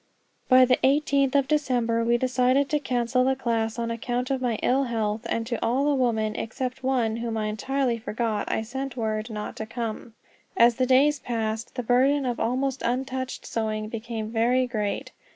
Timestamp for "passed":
11.19-11.75